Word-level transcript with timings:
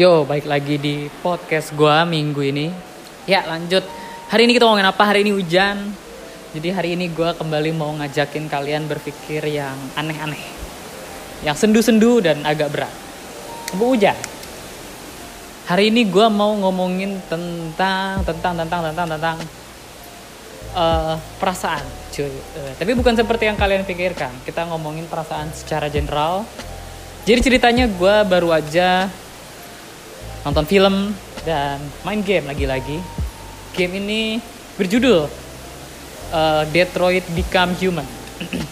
Yo, 0.00 0.24
balik 0.24 0.48
lagi 0.48 0.80
di 0.80 1.12
podcast 1.20 1.76
gua 1.76 2.08
minggu 2.08 2.40
ini. 2.40 2.72
Ya, 3.28 3.44
lanjut. 3.44 3.84
Hari 4.32 4.48
ini 4.48 4.56
kita 4.56 4.64
ngomongin 4.64 4.88
apa? 4.88 5.04
Hari 5.04 5.20
ini 5.20 5.36
hujan. 5.36 5.92
Jadi 6.56 6.72
hari 6.72 6.96
ini 6.96 7.12
gua 7.12 7.36
kembali 7.36 7.68
mau 7.76 7.92
ngajakin 8.00 8.48
kalian 8.48 8.88
berpikir 8.88 9.44
yang 9.44 9.76
aneh-aneh. 10.00 10.40
Yang 11.44 11.56
sendu-sendu 11.60 12.24
dan 12.24 12.40
agak 12.48 12.72
berat. 12.72 12.88
Apa 13.76 13.84
hujan? 13.84 14.16
Hari 15.68 15.92
ini 15.92 16.08
gua 16.08 16.32
mau 16.32 16.56
ngomongin 16.56 17.20
tentang 17.28 18.24
tentang 18.24 18.56
tentang 18.56 18.80
tentang 18.88 19.04
tentang 19.04 19.36
eh, 20.80 21.14
perasaan, 21.36 21.84
cuy. 22.08 22.24
Eh, 22.24 22.72
tapi 22.80 22.96
bukan 22.96 23.20
seperti 23.20 23.52
yang 23.52 23.60
kalian 23.60 23.84
pikirkan. 23.84 24.32
Kita 24.48 24.64
ngomongin 24.64 25.04
perasaan 25.12 25.52
secara 25.52 25.92
general. 25.92 26.48
Jadi 27.28 27.52
ceritanya 27.52 27.84
gue 27.84 28.16
baru 28.24 28.48
aja 28.48 29.12
nonton 30.44 30.64
film 30.64 31.12
dan 31.44 31.80
main 32.04 32.20
game 32.24 32.48
lagi-lagi. 32.48 33.00
Game 33.76 33.96
ini 34.00 34.40
berjudul 34.76 35.28
uh, 36.32 36.62
Detroit 36.72 37.24
Become 37.36 37.72
Human. 37.80 38.08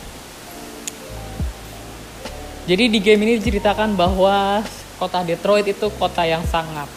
Jadi 2.69 2.85
di 2.93 2.99
game 3.01 3.25
ini 3.25 3.41
diceritakan 3.41 3.97
bahwa 3.97 4.61
kota 5.01 5.25
Detroit 5.25 5.65
itu 5.65 5.89
kota 5.97 6.27
yang 6.29 6.45
sangat 6.45 6.91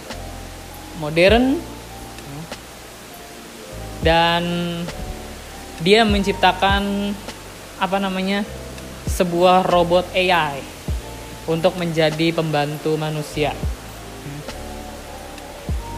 modern 1.00 1.56
dan 4.02 4.44
dia 5.80 6.04
menciptakan 6.04 7.14
apa 7.80 7.98
namanya 8.02 8.44
sebuah 9.08 9.66
robot 9.66 10.10
AI 10.14 10.62
untuk 11.50 11.78
menjadi 11.78 12.34
pembantu 12.34 12.98
manusia 12.98 13.54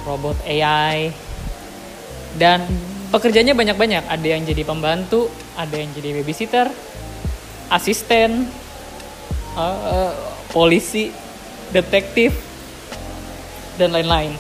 robot 0.04 0.38
AI 0.46 1.12
dan 2.40 2.64
pekerjaannya 3.10 3.56
banyak-banyak. 3.56 4.04
Ada 4.08 4.28
yang 4.28 4.44
jadi 4.44 4.64
pembantu 4.64 5.28
ada 5.54 5.76
yang 5.78 5.90
jadi 5.94 6.22
babysitter 6.22 6.68
asisten 7.70 8.46
uh, 9.58 10.14
polisi 10.54 11.10
detektif 11.74 12.36
dan 13.82 13.92
lain-lain. 13.92 14.34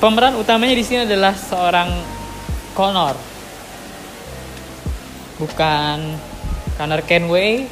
Pemeran 0.00 0.38
utamanya 0.40 0.72
di 0.72 0.84
sini 0.86 1.04
adalah 1.04 1.36
seorang 1.36 1.90
Connor. 2.72 3.16
Bukan 5.36 5.98
Connor 6.80 7.02
Kenway 7.04 7.68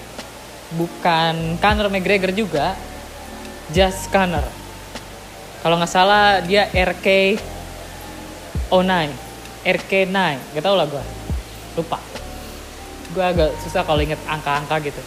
bukan 0.77 1.57
Conor 1.57 1.89
McGregor 1.89 2.33
juga 2.37 2.77
Just 3.73 4.13
Connor 4.13 4.58
kalau 5.63 5.77
nggak 5.79 5.91
salah 5.91 6.41
dia 6.45 6.71
RK 6.71 7.39
09 8.71 9.29
RK 9.67 9.93
9 10.09 10.55
gak 10.55 10.65
tau 10.65 10.77
lah 10.79 10.87
gue 10.87 11.19
lupa. 11.79 12.03
Gue 13.15 13.25
agak 13.25 13.55
susah 13.63 13.87
kalau 13.87 14.03
inget 14.03 14.19
angka-angka 14.27 14.83
gitu. 14.83 15.03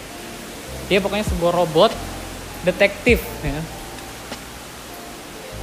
Dia 0.88 1.04
pokoknya 1.04 1.28
sebuah 1.28 1.54
robot 1.54 1.92
detektif 2.64 3.20
ya. 3.44 3.60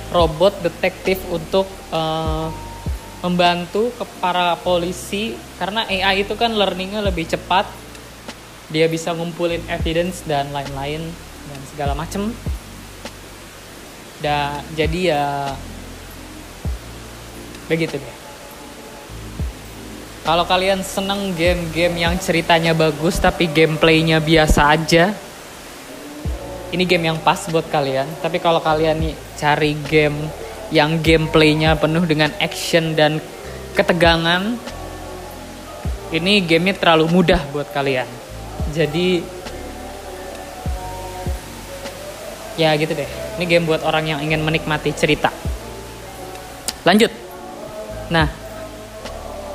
robot 0.08 0.64
detektif 0.64 1.20
untuk 1.28 1.68
uh, 1.92 2.48
membantu 3.20 3.92
ke 3.96 4.04
para 4.20 4.56
polisi. 4.60 5.36
Karena 5.60 5.84
AI 5.84 6.24
itu 6.24 6.32
kan 6.36 6.52
learningnya 6.52 7.04
lebih 7.04 7.28
cepat. 7.28 7.68
Dia 8.68 8.88
bisa 8.88 9.16
ngumpulin 9.16 9.64
evidence 9.68 10.24
dan 10.28 10.52
lain-lain 10.52 11.00
dan 11.48 11.60
segala 11.72 11.96
macem 11.96 12.32
dan 14.18 14.64
jadi 14.74 15.00
ya 15.14 15.24
begitu 17.68 18.00
deh. 18.00 18.16
Kalau 20.28 20.44
kalian 20.44 20.84
seneng 20.84 21.32
game-game 21.32 22.04
yang 22.04 22.14
ceritanya 22.20 22.76
bagus 22.76 23.16
tapi 23.16 23.48
gameplaynya 23.48 24.20
biasa 24.20 24.60
aja 24.76 25.16
ini 26.68 26.84
game 26.84 27.08
yang 27.08 27.18
pas 27.24 27.48
buat 27.48 27.64
kalian. 27.72 28.04
Tapi 28.20 28.36
kalau 28.42 28.60
kalian 28.60 29.00
nih 29.00 29.14
cari 29.40 29.72
game 29.88 30.28
yang 30.68 31.00
gameplaynya 31.00 31.80
penuh 31.80 32.04
dengan 32.04 32.28
action 32.44 32.92
dan 32.92 33.24
ketegangan 33.72 34.60
ini 36.12 36.44
gamenya 36.44 36.76
terlalu 36.76 37.08
mudah 37.08 37.40
buat 37.52 37.68
kalian. 37.72 38.08
Jadi 38.72 39.24
ya 42.58 42.74
gitu 42.74 42.92
deh. 42.92 43.08
Ini 43.38 43.44
game 43.46 43.64
buat 43.64 43.86
orang 43.86 44.10
yang 44.10 44.20
ingin 44.20 44.42
menikmati 44.42 44.90
cerita. 44.92 45.30
Lanjut. 46.82 47.14
Nah 48.10 48.26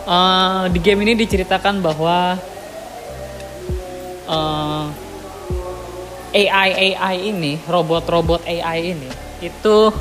uh, 0.08 0.64
di 0.72 0.80
game 0.80 1.04
ini 1.04 1.14
diceritakan 1.20 1.84
bahwa 1.84 2.40
uh, 4.28 4.86
eh, 6.32 6.48
AI 6.48 6.96
AI 6.96 7.16
ini 7.30 7.60
robot-robot 7.68 8.48
AI 8.48 8.96
ini 8.96 9.10
itu 9.44 9.92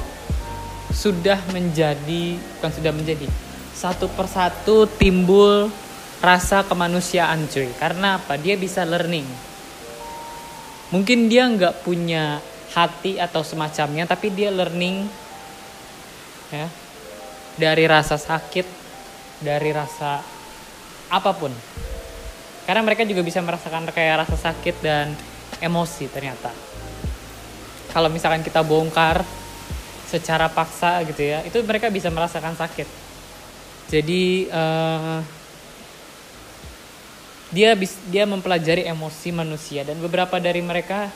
sudah 0.93 1.41
menjadi 1.51 2.37
bukan 2.39 2.71
sudah 2.71 2.93
menjadi 2.95 3.27
satu 3.73 4.07
persatu 4.13 4.87
timbul 4.87 5.67
rasa 6.23 6.63
kemanusiaan 6.63 7.51
cuy. 7.51 7.67
Karena 7.75 8.23
apa? 8.23 8.39
Dia 8.39 8.55
bisa 8.55 8.87
learning. 8.87 9.27
Mungkin 10.95 11.27
dia 11.27 11.51
nggak 11.51 11.83
punya 11.83 12.39
hati 12.73 13.21
atau 13.21 13.45
semacamnya 13.45 14.09
tapi 14.09 14.33
dia 14.33 14.49
learning 14.49 15.07
ya. 16.53 16.69
Dari 17.53 17.85
rasa 17.85 18.17
sakit 18.17 18.65
dari 19.45 19.71
rasa 19.75 20.25
apa 21.13 21.31
pun. 21.37 21.53
Karena 22.65 22.81
mereka 22.81 23.03
juga 23.03 23.21
bisa 23.21 23.43
merasakan 23.43 23.91
kayak 23.91 24.25
rasa 24.25 24.37
sakit 24.39 24.81
dan 24.81 25.13
emosi 25.61 26.09
ternyata. 26.09 26.49
Kalau 27.93 28.09
misalkan 28.09 28.41
kita 28.41 28.65
bongkar 28.65 29.21
secara 30.09 30.49
paksa 30.53 31.01
gitu 31.09 31.25
ya 31.25 31.41
itu 31.45 31.61
mereka 31.65 31.93
bisa 31.93 32.09
merasakan 32.09 32.57
sakit. 32.57 32.89
Jadi 33.93 34.49
uh, 34.49 35.21
dia 37.53 37.77
dia 38.09 38.25
mempelajari 38.25 38.89
emosi 38.89 39.29
manusia 39.33 39.85
dan 39.85 40.01
beberapa 40.01 40.41
dari 40.41 40.65
mereka 40.65 41.13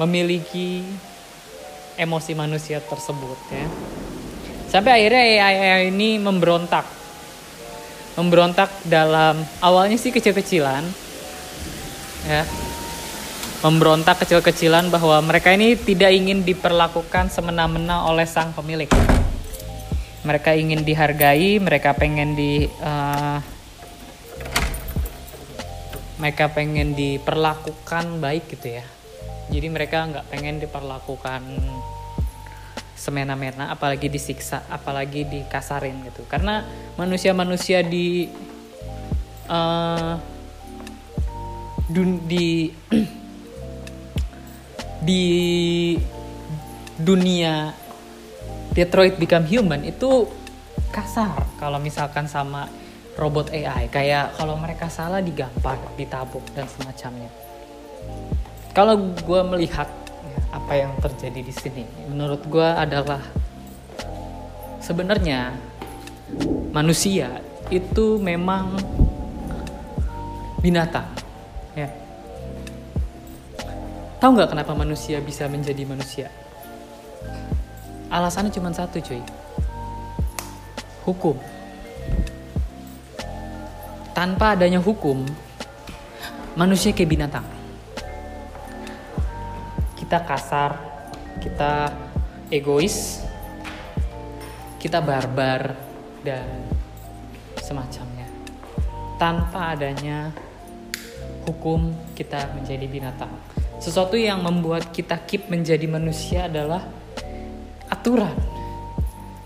memiliki 0.00 0.80
emosi 2.00 2.32
manusia 2.32 2.80
tersebut 2.80 3.36
ya. 3.52 3.68
Sampai 4.72 5.02
akhirnya 5.02 5.52
AI, 5.52 5.92
ini 5.92 6.16
memberontak. 6.16 6.88
Memberontak 8.16 8.70
dalam 8.88 9.44
awalnya 9.60 10.00
sih 10.00 10.08
kecil-kecilan. 10.08 10.86
Ya. 12.24 12.48
Memberontak 13.60 14.24
kecil-kecilan 14.24 14.88
bahwa 14.88 15.20
mereka 15.20 15.52
ini 15.52 15.76
tidak 15.76 16.16
ingin 16.16 16.48
diperlakukan 16.48 17.28
semena-mena 17.28 18.08
oleh 18.08 18.24
sang 18.24 18.56
pemilik. 18.56 18.88
Mereka 20.24 20.56
ingin 20.56 20.80
dihargai, 20.80 21.60
mereka 21.60 21.92
pengen 21.92 22.32
di 22.38 22.64
uh, 22.80 23.36
mereka 26.20 26.52
pengen 26.52 26.92
diperlakukan 26.92 28.20
baik 28.20 28.52
gitu 28.52 28.80
ya 28.80 28.84
jadi 29.50 29.66
mereka 29.66 30.06
nggak 30.06 30.26
pengen 30.30 30.62
diperlakukan 30.62 31.42
semena-mena 32.94 33.72
apalagi 33.72 34.06
disiksa 34.06 34.62
apalagi 34.70 35.26
dikasarin 35.26 36.06
gitu. 36.06 36.22
Karena 36.30 36.62
manusia-manusia 36.94 37.82
di 37.82 38.30
uh, 39.50 40.14
dun, 41.90 42.22
di 42.28 42.70
di 45.08 45.24
dunia 47.00 47.72
Detroit 48.76 49.16
Become 49.18 49.48
Human 49.48 49.82
itu 49.82 50.28
kasar 50.92 51.48
kalau 51.58 51.80
misalkan 51.80 52.28
sama 52.28 52.68
robot 53.16 53.50
AI 53.50 53.88
kayak 53.88 54.36
kalau 54.36 54.54
mereka 54.60 54.92
salah 54.92 55.24
digampar 55.24 55.80
ditabuk 55.96 56.44
dan 56.52 56.68
semacamnya 56.68 57.49
kalau 58.70 59.10
gue 59.18 59.40
melihat 59.50 59.90
apa 60.54 60.72
yang 60.78 60.94
terjadi 61.02 61.40
di 61.42 61.54
sini, 61.54 61.84
menurut 62.06 62.42
gue 62.46 62.64
adalah 62.64 63.22
sebenarnya 64.78 65.54
manusia 66.70 67.42
itu 67.70 68.18
memang 68.22 68.78
binatang, 70.62 71.06
ya. 71.74 71.90
Tahu 74.22 74.30
nggak 74.38 74.54
kenapa 74.54 74.72
manusia 74.78 75.18
bisa 75.18 75.50
menjadi 75.50 75.82
manusia? 75.86 76.28
Alasannya 78.10 78.54
cuma 78.54 78.70
satu, 78.70 79.02
cuy. 79.02 79.22
Hukum. 81.06 81.34
Tanpa 84.14 84.54
adanya 84.54 84.78
hukum, 84.78 85.26
manusia 86.54 86.94
kayak 86.94 87.10
binatang 87.18 87.59
kita 90.10 90.26
kasar, 90.26 90.74
kita 91.38 91.86
egois, 92.50 93.22
kita 94.82 94.98
barbar 94.98 95.70
dan 96.26 96.66
semacamnya. 97.62 98.26
Tanpa 99.22 99.70
adanya 99.70 100.34
hukum 101.46 101.94
kita 102.18 102.50
menjadi 102.58 102.90
binatang. 102.90 103.30
Sesuatu 103.78 104.18
yang 104.18 104.42
membuat 104.42 104.90
kita 104.90 105.14
keep 105.30 105.46
menjadi 105.46 105.86
manusia 105.86 106.50
adalah 106.50 106.90
aturan, 107.86 108.34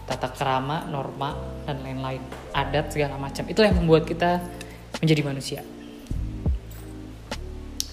tata 0.09 0.33
kerama, 0.33 0.89
norma, 0.89 1.61
dan 1.69 1.85
lain-lain, 1.85 2.25
adat 2.57 2.89
segala 2.89 3.21
macam. 3.21 3.45
Itulah 3.45 3.69
yang 3.69 3.85
membuat 3.85 4.09
kita 4.09 4.41
menjadi 4.97 5.29
manusia. 5.29 5.61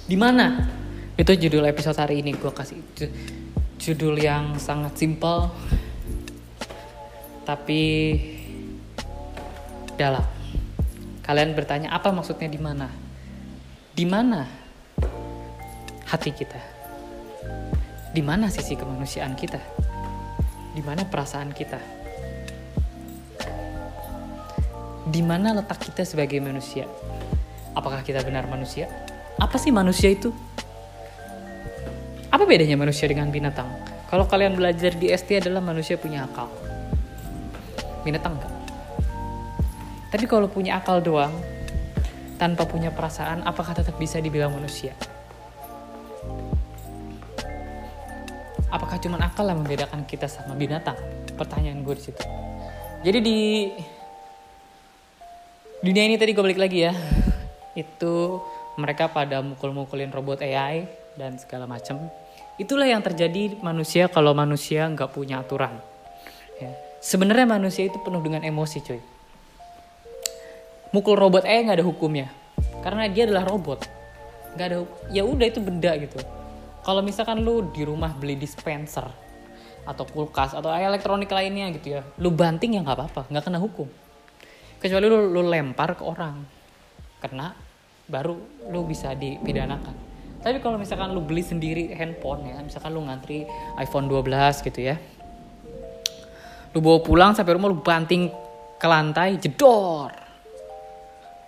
Di 0.08 0.16
mana? 0.16 0.80
Itu 1.22 1.38
judul 1.38 1.70
episode 1.70 2.02
hari 2.02 2.26
ini 2.26 2.34
gue 2.34 2.50
kasih 2.50 2.82
judul 3.78 4.18
yang 4.18 4.58
sangat 4.58 4.98
simpel 4.98 5.54
tapi 7.46 8.18
dalam. 9.94 10.26
Kalian 11.22 11.54
bertanya 11.54 11.94
apa 11.94 12.10
maksudnya 12.10 12.50
di 12.50 12.58
mana? 12.58 12.90
Di 13.94 14.02
mana 14.02 14.50
hati 16.10 16.34
kita? 16.34 16.58
Di 18.18 18.26
mana 18.26 18.50
sisi 18.50 18.74
kemanusiaan 18.74 19.38
kita? 19.38 19.62
Di 20.74 20.82
mana 20.82 21.06
perasaan 21.06 21.54
kita? 21.54 21.78
Di 25.06 25.22
mana 25.22 25.54
letak 25.54 25.86
kita 25.86 26.02
sebagai 26.02 26.42
manusia? 26.42 26.90
Apakah 27.78 28.02
kita 28.02 28.26
benar 28.26 28.50
manusia? 28.50 28.90
Apa 29.38 29.62
sih 29.62 29.70
manusia 29.70 30.10
itu? 30.10 30.34
Apa 32.42 32.50
bedanya 32.50 32.74
manusia 32.74 33.06
dengan 33.06 33.30
binatang? 33.30 33.70
Kalau 34.10 34.26
kalian 34.26 34.58
belajar 34.58 34.98
di 34.98 35.14
ST 35.14 35.30
adalah 35.30 35.62
manusia 35.62 35.94
punya 35.94 36.26
akal. 36.26 36.50
Binatang 38.02 38.34
enggak. 38.34 38.50
Tapi 40.10 40.26
kalau 40.26 40.50
punya 40.50 40.82
akal 40.82 41.06
doang, 41.06 41.30
tanpa 42.42 42.66
punya 42.66 42.90
perasaan, 42.90 43.46
apakah 43.46 43.78
tetap 43.78 43.94
bisa 44.02 44.18
dibilang 44.18 44.58
manusia? 44.58 44.98
Apakah 48.74 48.98
cuma 48.98 49.22
akal 49.22 49.46
yang 49.46 49.62
membedakan 49.62 50.02
kita 50.10 50.26
sama 50.26 50.58
binatang? 50.58 50.98
Pertanyaan 51.38 51.86
gue 51.86 51.94
di 51.94 52.04
situ. 52.10 52.26
Jadi 53.06 53.20
di 53.22 53.40
dunia 55.86 56.10
ini 56.10 56.18
tadi 56.18 56.34
gue 56.34 56.42
balik 56.42 56.58
lagi 56.58 56.90
ya. 56.90 56.94
Itu 57.78 58.42
mereka 58.82 59.14
pada 59.14 59.46
mukul-mukulin 59.46 60.10
robot 60.10 60.42
AI 60.42 60.90
dan 61.14 61.38
segala 61.38 61.70
macam. 61.70 62.02
Itulah 62.62 62.86
yang 62.86 63.02
terjadi 63.02 63.58
manusia 63.66 64.06
kalau 64.06 64.38
manusia 64.38 64.86
nggak 64.86 65.10
punya 65.18 65.42
aturan. 65.42 65.82
Ya. 66.62 66.70
Sebenarnya 67.02 67.50
manusia 67.50 67.90
itu 67.90 67.98
penuh 68.06 68.22
dengan 68.22 68.46
emosi, 68.46 68.78
cuy. 68.86 69.02
Mukul 70.94 71.18
robot 71.18 71.42
AI 71.42 71.66
nggak 71.66 71.82
ada 71.82 71.88
hukumnya, 71.90 72.30
karena 72.86 73.10
dia 73.10 73.26
adalah 73.26 73.50
robot. 73.50 73.82
Nggak 74.54 74.68
ada, 74.70 74.78
ya 75.10 75.26
udah 75.26 75.46
itu 75.50 75.58
benda 75.58 75.90
gitu. 75.98 76.22
Kalau 76.86 77.02
misalkan 77.02 77.42
lu 77.42 77.66
di 77.74 77.82
rumah 77.82 78.14
beli 78.14 78.38
dispenser 78.38 79.10
atau 79.82 80.06
kulkas 80.06 80.54
atau 80.54 80.70
elektronik 80.70 81.34
lainnya 81.34 81.74
gitu 81.74 81.98
ya, 81.98 82.06
lu 82.22 82.30
banting 82.30 82.78
ya 82.78 82.86
nggak 82.86 82.94
apa-apa, 82.94 83.22
nggak 83.34 83.44
kena 83.50 83.58
hukum. 83.58 83.90
Kecuali 84.78 85.10
lu, 85.10 85.34
lu 85.34 85.42
lempar 85.50 85.98
ke 85.98 86.06
orang, 86.06 86.46
kena 87.26 87.58
baru 88.06 88.38
lu 88.70 88.86
bisa 88.86 89.18
dipidanakan. 89.18 90.11
Tapi 90.42 90.58
kalau 90.58 90.82
misalkan 90.82 91.14
lu 91.14 91.22
beli 91.22 91.46
sendiri 91.46 91.94
handphone 91.94 92.50
ya, 92.50 92.58
misalkan 92.66 92.92
lu 92.92 93.06
ngantri 93.06 93.46
iPhone 93.78 94.10
12 94.10 94.66
gitu 94.66 94.80
ya. 94.82 94.98
Lu 96.74 96.82
bawa 96.82 97.00
pulang 97.06 97.32
sampai 97.38 97.54
rumah 97.54 97.70
lu 97.70 97.78
banting 97.78 98.34
ke 98.82 98.88
lantai, 98.90 99.38
jedor. 99.38 100.10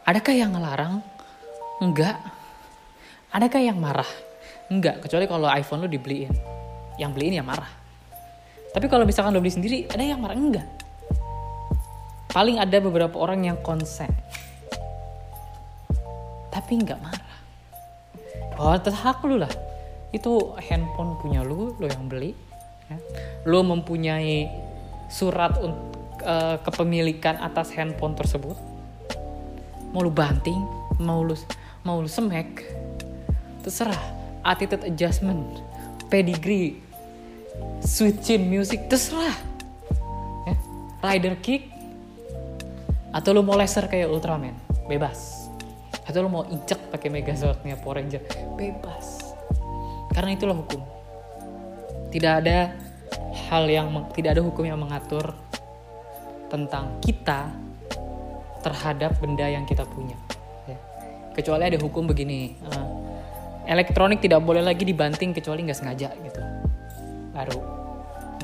Adakah 0.06 0.34
yang 0.36 0.54
ngelarang? 0.54 1.02
Enggak. 1.82 2.22
Adakah 3.34 3.62
yang 3.66 3.82
marah? 3.82 4.10
Enggak, 4.70 5.02
kecuali 5.02 5.26
kalau 5.26 5.50
iPhone 5.50 5.84
lu 5.84 5.90
dibeliin. 5.90 6.34
Yang 7.02 7.12
beliin 7.18 7.42
ya 7.42 7.44
marah. 7.44 7.70
Tapi 8.74 8.86
kalau 8.86 9.10
misalkan 9.10 9.34
lu 9.34 9.42
beli 9.42 9.54
sendiri, 9.58 9.78
ada 9.90 10.06
yang 10.06 10.22
marah? 10.22 10.38
Enggak. 10.38 10.68
Paling 12.30 12.62
ada 12.62 12.78
beberapa 12.78 13.18
orang 13.18 13.46
yang 13.50 13.58
konsen 13.66 14.10
tapi 16.54 16.78
nggak 16.78 17.02
marah 17.02 17.23
oh 18.60 18.78
hak 18.78 19.20
lu 19.26 19.42
lah 19.42 19.52
itu 20.14 20.54
handphone 20.62 21.18
punya 21.18 21.42
lu 21.42 21.74
lo 21.78 21.88
yang 21.90 22.06
beli 22.06 22.38
ya. 22.90 22.98
lo 23.50 23.66
mempunyai 23.66 24.46
surat 25.10 25.58
uh, 25.58 26.58
kepemilikan 26.62 27.42
atas 27.42 27.74
handphone 27.74 28.14
tersebut 28.14 28.56
mau 29.90 30.06
lu 30.06 30.14
banting 30.14 30.62
mau 31.02 31.26
lu 31.26 31.34
mau 31.82 32.02
lu 32.02 32.10
semek 32.10 32.62
terserah 33.66 34.00
attitude 34.46 34.86
adjustment 34.86 35.42
pedigree 36.14 36.78
switching 37.82 38.46
music 38.46 38.86
terserah 38.86 39.34
ya. 40.46 40.56
rider 41.02 41.36
kick 41.42 41.74
atau 43.14 43.30
lu 43.34 43.46
mau 43.46 43.58
laser 43.58 43.86
kayak 43.86 44.10
Ultraman 44.10 44.58
bebas 44.90 45.43
atau 46.04 46.20
lo 46.20 46.30
mau 46.30 46.44
injek 46.48 46.92
pakai 46.92 47.08
Megazordnya 47.08 47.80
Power 47.80 48.04
Ranger? 48.04 48.22
Bebas. 48.60 49.36
Karena 50.12 50.36
itulah 50.36 50.56
hukum. 50.56 50.84
Tidak 52.12 52.34
ada 52.44 52.76
hal 53.50 53.64
yang 53.66 53.90
tidak 54.14 54.38
ada 54.38 54.44
hukum 54.44 54.68
yang 54.68 54.78
mengatur 54.78 55.34
tentang 56.52 57.02
kita 57.02 57.50
terhadap 58.62 59.18
benda 59.18 59.50
yang 59.50 59.66
kita 59.66 59.84
punya. 59.90 60.16
Ya. 60.70 60.78
kecuali 61.36 61.68
ada 61.68 61.76
hukum 61.82 62.08
begini 62.08 62.56
uh, 62.70 62.88
elektronik 63.68 64.24
tidak 64.24 64.40
boleh 64.46 64.64
lagi 64.64 64.86
dibanting 64.88 65.34
kecuali 65.34 65.66
nggak 65.66 65.80
sengaja 65.80 66.14
gitu. 66.14 66.42
Baru. 67.34 67.60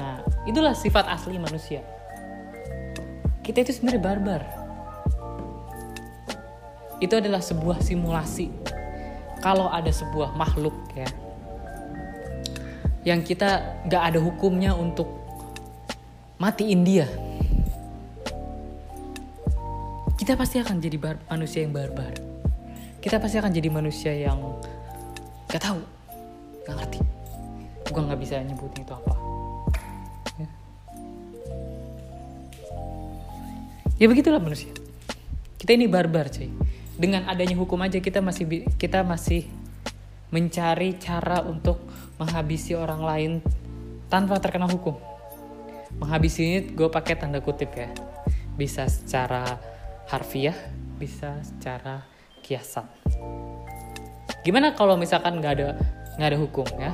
Nah 0.02 0.26
itulah 0.50 0.74
sifat 0.74 1.06
asli 1.06 1.38
manusia. 1.38 1.86
Kita 3.46 3.62
itu 3.62 3.78
sebenarnya 3.78 4.02
barbar 4.02 4.59
itu 7.00 7.14
adalah 7.16 7.40
sebuah 7.40 7.80
simulasi. 7.80 8.52
Kalau 9.40 9.72
ada 9.72 9.88
sebuah 9.88 10.36
makhluk 10.36 10.76
ya 10.96 11.08
yang 13.08 13.24
kita 13.24 13.80
gak 13.88 14.04
ada 14.12 14.20
hukumnya 14.20 14.76
untuk 14.76 15.08
matiin 16.36 16.84
dia 16.84 17.08
kita 20.20 20.36
pasti 20.36 20.60
akan 20.60 20.84
jadi 20.84 21.00
bar 21.00 21.16
manusia 21.32 21.64
yang 21.64 21.72
barbar. 21.72 22.12
Kita 23.00 23.24
pasti 23.24 23.40
akan 23.40 23.56
jadi 23.56 23.72
manusia 23.72 24.12
yang 24.12 24.60
gak 25.48 25.64
tahu 25.64 25.80
gak 26.68 26.76
ngerti. 26.76 27.00
Gue 27.90 28.02
nggak 28.04 28.20
bisa 28.20 28.38
nyebutin 28.44 28.86
itu 28.86 28.94
apa. 28.94 29.16
Ya. 30.38 30.50
ya 33.96 34.06
begitulah 34.12 34.44
manusia. 34.44 34.70
Kita 35.56 35.74
ini 35.74 35.88
barbar 35.88 36.30
cuy 36.30 36.52
dengan 37.00 37.24
adanya 37.32 37.56
hukum 37.56 37.80
aja 37.80 38.04
kita 38.04 38.20
masih 38.20 38.68
kita 38.76 39.08
masih 39.08 39.48
mencari 40.36 41.00
cara 41.00 41.40
untuk 41.48 41.80
menghabisi 42.20 42.76
orang 42.76 43.02
lain 43.02 43.32
tanpa 44.12 44.36
terkena 44.44 44.68
hukum. 44.68 45.00
Menghabisi 45.96 46.44
ini 46.44 46.60
gue 46.76 46.92
pakai 46.92 47.16
tanda 47.16 47.40
kutip 47.40 47.72
ya. 47.72 47.88
Bisa 48.60 48.86
secara 48.92 49.58
harfiah, 50.12 50.54
bisa 51.00 51.40
secara 51.40 52.04
kiasan. 52.44 52.86
Gimana 54.44 54.76
kalau 54.76 55.00
misalkan 55.00 55.40
nggak 55.40 55.54
ada 55.56 55.70
nggak 56.20 56.30
ada 56.36 56.40
hukum 56.40 56.68
ya? 56.76 56.92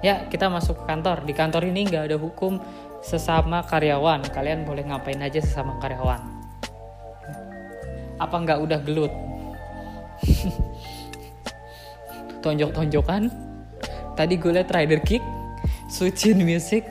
Ya 0.00 0.14
kita 0.32 0.48
masuk 0.48 0.80
ke 0.80 0.84
kantor. 0.88 1.28
Di 1.28 1.34
kantor 1.36 1.62
ini 1.68 1.84
nggak 1.84 2.04
ada 2.08 2.16
hukum 2.16 2.58
sesama 3.04 3.64
karyawan. 3.66 4.24
Kalian 4.30 4.64
boleh 4.64 4.86
ngapain 4.86 5.20
aja 5.20 5.42
sesama 5.42 5.76
karyawan? 5.82 6.22
Apa 8.16 8.36
nggak 8.40 8.58
udah 8.64 8.80
gelut? 8.80 9.12
Tonjok-tonjokan. 12.44 13.28
Tadi 14.16 14.34
gue 14.40 14.52
liat 14.56 14.72
rider 14.72 15.00
kick 15.04 15.20
switchin 15.92 16.40
music. 16.40 16.88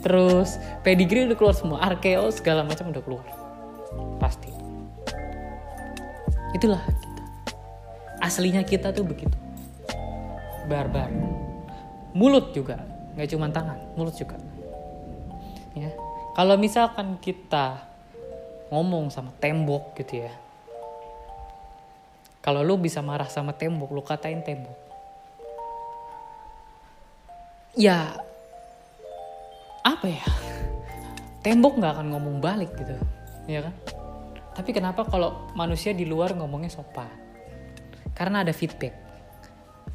Terus 0.00 0.56
pedigree 0.84 1.28
udah 1.28 1.36
keluar 1.36 1.56
semua. 1.56 1.78
Arkeo 1.80 2.28
segala 2.32 2.64
macam 2.64 2.92
udah 2.92 3.02
keluar. 3.04 3.26
Pasti. 4.20 4.52
Itulah 6.56 6.80
kita. 6.84 7.24
Aslinya 8.20 8.62
kita 8.64 8.92
tuh 8.92 9.04
begitu. 9.04 9.36
Barbar. 10.68 11.08
Mulut 12.12 12.52
juga. 12.52 12.80
Nggak 13.16 13.28
cuma 13.36 13.50
tangan 13.50 13.78
mulut 13.98 14.14
juga 14.14 14.38
ya. 15.76 15.90
Kalau 16.34 16.54
misalkan 16.56 17.18
kita 17.18 17.84
ngomong 18.70 19.10
sama 19.10 19.34
tembok 19.38 19.94
gitu 19.98 20.24
ya. 20.24 20.32
Kalau 22.40 22.64
lu 22.64 22.80
bisa 22.80 23.04
marah 23.04 23.28
sama 23.28 23.52
tembok 23.52 23.90
lu 23.92 24.00
katain 24.00 24.40
tembok. 24.40 24.78
Ya 27.76 28.16
apa 29.84 30.06
ya? 30.06 30.24
Tembok 31.44 31.80
nggak 31.80 31.92
akan 31.98 32.08
ngomong 32.14 32.36
balik 32.40 32.72
gitu 32.78 32.94
ya 33.50 33.66
kan? 33.66 33.74
Tapi 34.56 34.70
kenapa 34.76 35.06
kalau 35.08 35.50
manusia 35.56 35.92
di 35.92 36.04
luar 36.04 36.32
ngomongnya 36.36 36.72
sopan? 36.72 37.08
Karena 38.12 38.44
ada 38.44 38.52
feedback 38.52 39.10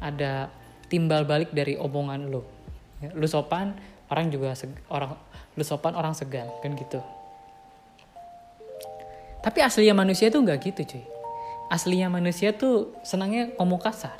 ada 0.00 0.52
timbal 0.86 1.24
balik 1.24 1.50
dari 1.52 1.74
omongan 1.76 2.28
lu. 2.28 2.42
Ya, 3.00 3.12
lu 3.12 3.28
sopan 3.28 3.76
orang 4.10 4.30
juga 4.30 4.54
orang 4.90 5.18
lu 5.56 5.64
sopan 5.64 5.96
orang 5.96 6.12
segan 6.12 6.46
kan 6.60 6.72
gitu. 6.76 7.00
Tapi 9.40 9.58
aslinya 9.62 9.94
manusia 9.94 10.28
tuh 10.28 10.42
nggak 10.42 10.58
gitu 10.62 10.82
cuy. 10.82 11.04
Aslinya 11.70 12.10
manusia 12.10 12.54
tuh 12.54 12.94
senangnya 13.02 13.50
ngomong 13.58 13.78
kasar. 13.82 14.18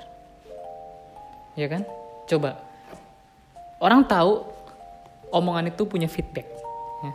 Ya 1.58 1.66
kan? 1.70 1.86
Coba 2.26 2.66
orang 3.80 4.06
tahu 4.08 4.56
omongan 5.32 5.68
itu 5.72 5.82
punya 5.84 6.08
feedback 6.08 6.46
ya. 7.04 7.12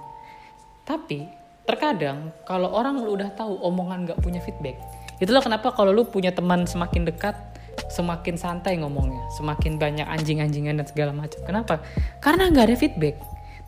tapi 0.86 1.30
terkadang 1.66 2.34
kalau 2.46 2.70
orang 2.74 3.01
udah 3.01 3.30
tahu 3.34 3.58
omongan 3.62 4.06
nggak 4.10 4.20
punya 4.22 4.42
feedback 4.44 4.78
itulah 5.22 5.42
kenapa 5.42 5.74
kalau 5.74 5.94
lu 5.94 6.06
punya 6.06 6.34
teman 6.34 6.66
semakin 6.66 7.06
dekat 7.08 7.38
semakin 7.92 8.36
santai 8.40 8.80
ngomongnya 8.80 9.20
semakin 9.36 9.75
banyak 9.75 10.08
anjing-anjingan 10.08 10.80
dan 10.80 10.88
segala 10.88 11.12
macam. 11.12 11.40
Kenapa? 11.44 11.84
Karena 12.24 12.48
nggak 12.48 12.66
ada 12.72 12.75
feedback. 12.80 13.16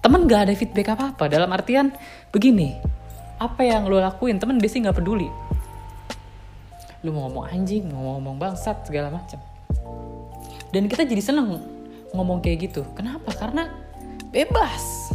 Teman 0.04 0.28
nggak 0.28 0.42
ada 0.50 0.54
feedback 0.56 0.88
apa 0.96 1.16
apa 1.16 1.26
dalam 1.32 1.48
artian 1.52 1.96
begini 2.32 2.76
apa 3.40 3.64
yang 3.64 3.88
lu 3.88 4.00
lakuin 4.00 4.40
temen 4.40 4.60
biasanya 4.60 4.92
nggak 4.92 4.98
peduli. 5.04 5.28
Lu 7.04 7.12
mau 7.12 7.28
ngomong 7.28 7.52
anjing 7.52 7.88
mau 7.92 8.20
ngomong 8.20 8.36
bangsat 8.40 8.88
segala 8.88 9.12
macam. 9.12 9.40
Dan 10.72 10.88
kita 10.88 11.06
jadi 11.06 11.22
seneng 11.22 11.60
ngomong 12.16 12.40
kayak 12.40 12.72
gitu. 12.72 12.88
Kenapa? 12.96 13.32
Karena 13.36 13.70
bebas. 14.32 15.12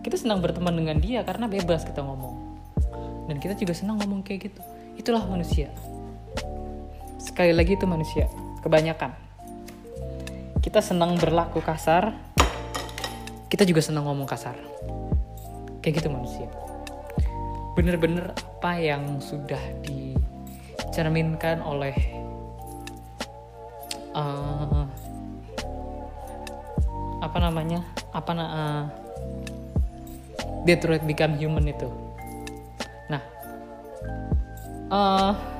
Kita 0.00 0.16
senang 0.16 0.40
berteman 0.40 0.74
dengan 0.74 0.96
dia 0.98 1.22
karena 1.22 1.46
bebas 1.46 1.86
kita 1.86 2.02
ngomong. 2.02 2.58
Dan 3.30 3.38
kita 3.38 3.54
juga 3.54 3.76
senang 3.76 4.00
ngomong 4.02 4.26
kayak 4.26 4.50
gitu. 4.50 4.60
Itulah 4.98 5.22
manusia 5.24 5.70
sekali 7.40 7.56
lagi 7.56 7.72
itu 7.72 7.88
manusia 7.88 8.28
kebanyakan. 8.60 9.16
Kita 10.60 10.84
senang 10.84 11.16
berlaku 11.16 11.64
kasar 11.64 12.12
kita 13.48 13.64
juga 13.64 13.80
senang 13.80 14.04
ngomong 14.04 14.28
kasar. 14.28 14.60
Kayak 15.80 16.04
gitu 16.04 16.12
manusia. 16.12 16.52
Bener-bener 17.80 18.36
apa 18.36 18.76
yang 18.76 19.24
sudah 19.24 19.56
dicerminkan 19.80 21.64
oleh 21.64 21.96
uh, 24.12 24.84
apa 27.24 27.38
namanya? 27.40 27.80
Apa 28.12 28.36
uh, 28.36 28.84
Detroit 30.68 31.08
Become 31.08 31.40
Human 31.40 31.72
itu. 31.72 31.88
Nah 33.08 33.24
uh, 34.92 35.59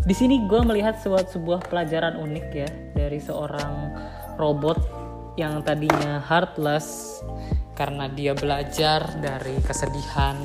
di 0.00 0.14
sini 0.16 0.48
gue 0.48 0.60
melihat 0.64 0.96
sebuah 0.96 1.28
sebuah 1.28 1.60
pelajaran 1.68 2.16
unik 2.16 2.46
ya 2.56 2.70
dari 2.96 3.20
seorang 3.20 3.92
robot 4.40 4.80
yang 5.36 5.60
tadinya 5.60 6.24
heartless 6.24 7.20
karena 7.76 8.08
dia 8.12 8.36
belajar 8.36 9.08
dari 9.20 9.56
kesedihan 9.64 10.36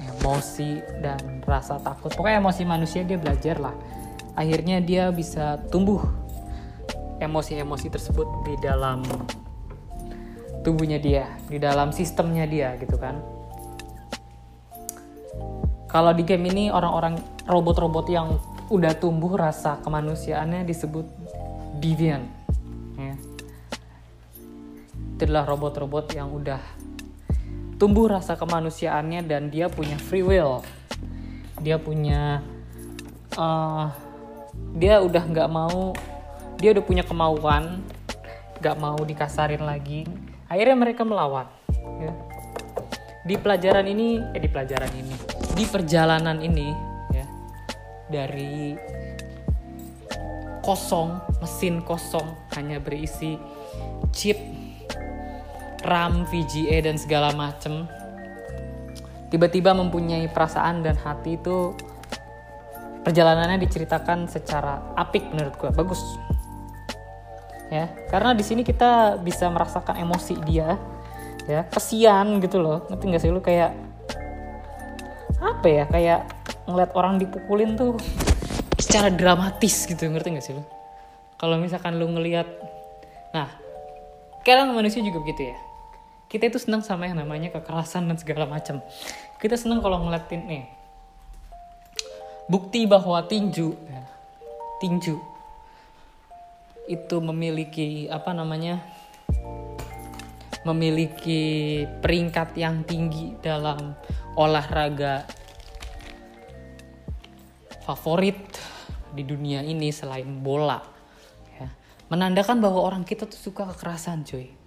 emosi 0.00 0.80
dan 1.04 1.44
rasa 1.44 1.76
takut. 1.82 2.12
Pokoknya 2.14 2.40
emosi 2.40 2.62
manusia 2.64 3.04
dia 3.04 3.20
belajar 3.20 3.60
lah. 3.60 3.76
Akhirnya 4.32 4.80
dia 4.80 5.12
bisa 5.12 5.60
tumbuh 5.68 6.00
emosi-emosi 7.20 7.92
tersebut 7.92 8.26
di 8.48 8.54
dalam 8.64 9.04
tubuhnya 10.62 10.96
dia 11.02 11.26
di 11.50 11.58
dalam 11.58 11.90
sistemnya 11.92 12.48
dia 12.48 12.78
gitu 12.80 12.96
kan. 12.96 13.20
Kalau 15.92 16.16
di 16.16 16.24
game 16.24 16.48
ini 16.48 16.72
orang-orang 16.72 17.20
robot-robot 17.44 18.06
yang 18.08 18.32
udah 18.72 18.96
tumbuh 18.96 19.36
rasa 19.36 19.76
kemanusiaannya 19.84 20.64
disebut 20.64 21.04
deviant 21.76 22.24
ya. 22.96 23.14
itu 25.12 25.22
adalah 25.28 25.44
robot-robot 25.44 26.16
yang 26.16 26.32
udah 26.32 26.56
tumbuh 27.76 28.08
rasa 28.08 28.32
kemanusiaannya 28.40 29.28
dan 29.28 29.52
dia 29.52 29.68
punya 29.68 30.00
free 30.00 30.24
will 30.24 30.64
dia 31.60 31.76
punya 31.76 32.40
uh, 33.36 33.92
dia 34.72 35.04
udah 35.04 35.20
nggak 35.20 35.50
mau 35.52 35.92
dia 36.56 36.72
udah 36.72 36.84
punya 36.84 37.04
kemauan 37.04 37.84
nggak 38.62 38.76
mau 38.80 38.96
dikasarin 39.04 39.62
lagi 39.66 40.08
akhirnya 40.48 40.76
mereka 40.78 41.02
melawan 41.04 41.44
ya. 42.00 42.12
di 43.28 43.36
pelajaran 43.36 43.84
ini 43.84 44.22
eh 44.32 44.40
di 44.40 44.48
pelajaran 44.48 44.92
ini 44.96 45.14
di 45.52 45.64
perjalanan 45.68 46.38
ini 46.40 46.91
dari 48.12 48.76
kosong 50.62 51.18
mesin 51.42 51.82
kosong 51.82 52.38
hanya 52.54 52.78
berisi 52.78 53.34
chip 54.14 54.38
RAM, 55.82 56.22
VGA 56.30 56.86
dan 56.86 56.94
segala 56.94 57.34
macem. 57.34 57.90
Tiba-tiba 59.34 59.74
mempunyai 59.74 60.30
perasaan 60.30 60.86
dan 60.86 60.94
hati 60.94 61.34
itu 61.34 61.74
perjalanannya 63.02 63.58
diceritakan 63.58 64.30
secara 64.30 64.94
apik 64.94 65.26
menurut 65.34 65.58
gue 65.58 65.70
bagus. 65.74 65.98
Ya 67.72 67.90
karena 68.12 68.36
di 68.36 68.44
sini 68.46 68.62
kita 68.62 69.18
bisa 69.18 69.48
merasakan 69.50 69.98
emosi 69.98 70.36
dia 70.46 70.78
ya 71.50 71.66
kesian 71.66 72.38
gitu 72.38 72.62
loh. 72.62 72.86
Ngerti 72.86 73.04
gak 73.10 73.22
sih 73.24 73.32
lu? 73.34 73.42
Kayak 73.42 73.74
apa 75.42 75.66
ya? 75.66 75.84
Kayak 75.90 76.20
ngeliat 76.68 76.92
orang 76.94 77.18
dipukulin 77.18 77.74
tuh 77.74 77.98
secara 78.78 79.10
dramatis 79.10 79.86
gitu 79.86 80.06
ngerti 80.08 80.28
gak 80.38 80.44
sih 80.44 80.54
lu? 80.54 80.62
Kalau 81.38 81.58
misalkan 81.58 81.98
lu 81.98 82.06
ngelihat 82.10 82.46
nah 83.32 83.48
kadang 84.46 84.74
manusia 84.76 85.02
juga 85.02 85.22
begitu 85.22 85.50
ya. 85.50 85.58
Kita 86.30 86.48
itu 86.48 86.56
senang 86.56 86.80
sama 86.80 87.04
yang 87.04 87.20
namanya 87.20 87.52
kekerasan 87.52 88.08
dan 88.08 88.16
segala 88.16 88.48
macam 88.48 88.80
kita 89.42 89.58
senang 89.58 89.82
kalau 89.82 89.98
ngeliatin 90.06 90.46
nih 90.46 90.64
bukti 92.46 92.86
bahwa 92.86 93.26
tinju 93.26 93.74
ya, 93.74 94.02
tinju 94.78 95.18
itu 96.86 97.16
memiliki 97.18 98.06
apa 98.06 98.30
namanya 98.30 98.78
memiliki 100.62 101.82
peringkat 102.02 102.54
yang 102.54 102.86
tinggi 102.86 103.34
dalam 103.42 103.98
olahraga 104.38 105.26
favorit 107.92 108.40
di 109.12 109.22
dunia 109.22 109.60
ini 109.60 109.92
selain 109.92 110.40
bola 110.40 110.80
ya. 111.60 111.68
menandakan 112.08 112.64
bahwa 112.64 112.80
orang 112.80 113.04
kita 113.04 113.28
tuh 113.28 113.36
suka 113.36 113.68
kekerasan 113.68 114.24
cuy 114.24 114.62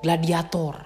gladiator. 0.00 0.80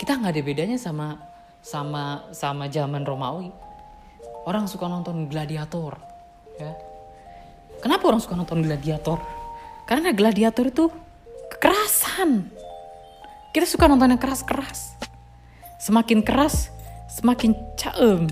Kita 0.00 0.18
nggak 0.18 0.32
ada 0.34 0.42
bedanya 0.42 0.78
sama 0.80 1.20
sama 1.62 2.26
sama 2.34 2.66
zaman 2.66 3.06
Romawi. 3.06 3.52
Orang 4.42 4.66
suka 4.66 4.90
nonton 4.90 5.30
gladiator, 5.30 5.94
ya. 6.58 6.74
Kenapa 7.78 8.10
orang 8.10 8.18
suka 8.18 8.34
nonton 8.34 8.66
gladiator? 8.66 9.22
Karena 9.86 10.10
gladiator 10.10 10.66
itu 10.66 10.90
kekerasan. 11.54 12.50
Kita 13.54 13.66
suka 13.68 13.86
nonton 13.86 14.10
yang 14.10 14.18
keras-keras. 14.18 14.98
Semakin 15.78 16.26
keras, 16.26 16.74
semakin 17.18 17.52
caem. 17.76 18.28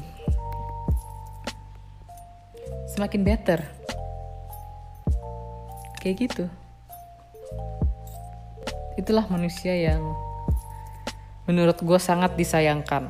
Semakin 2.96 3.20
better. 3.22 3.60
Kayak 6.00 6.16
gitu 6.25 6.44
itulah 9.00 9.25
manusia 9.32 9.72
yang 9.72 10.12
menurut 11.49 11.80
gue 11.80 11.96
sangat 11.96 12.37
disayangkan 12.37 13.08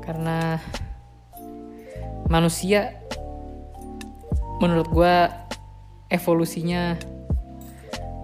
karena 0.00 0.56
manusia 2.32 2.96
menurut 4.56 4.88
gue 4.88 5.14
evolusinya 6.08 6.96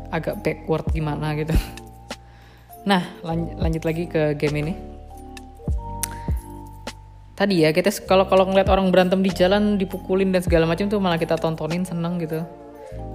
agak 0.08 0.40
backward 0.40 0.88
gimana 0.96 1.36
gitu 1.36 1.52
nah 2.88 3.04
lanjut 3.60 3.84
lagi 3.84 4.08
ke 4.08 4.32
game 4.40 4.64
ini 4.64 4.74
tadi 7.40 7.64
ya 7.64 7.72
kita 7.72 7.88
kalau 8.04 8.28
kalau 8.28 8.44
ngeliat 8.52 8.68
orang 8.68 8.92
berantem 8.92 9.24
di 9.24 9.32
jalan 9.32 9.80
dipukulin 9.80 10.28
dan 10.28 10.44
segala 10.44 10.68
macam 10.68 10.92
tuh 10.92 11.00
malah 11.00 11.16
kita 11.16 11.40
tontonin 11.40 11.88
seneng 11.88 12.20
gitu. 12.20 12.44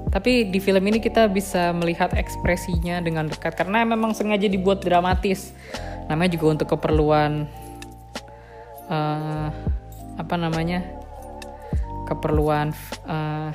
Tapi 0.09 0.49
di 0.49 0.57
film 0.57 0.81
ini 0.89 0.97
kita 0.97 1.29
bisa 1.29 1.69
melihat 1.77 2.09
ekspresinya 2.17 3.05
dengan 3.05 3.29
dekat 3.29 3.53
karena 3.53 3.85
memang 3.85 4.17
sengaja 4.17 4.49
dibuat 4.49 4.81
dramatis. 4.81 5.53
Namanya 6.09 6.33
juga 6.33 6.45
untuk 6.57 6.67
keperluan 6.73 7.45
uh, 8.89 9.53
apa 10.17 10.35
namanya? 10.41 10.81
Keperluan 12.09 12.73
uh, 13.05 13.53